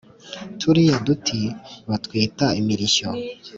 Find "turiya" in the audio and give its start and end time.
0.59-0.97